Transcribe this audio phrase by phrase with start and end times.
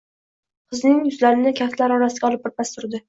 [0.71, 2.99] Qizning yuzlarini kaftlari orasiga olib birpas turdi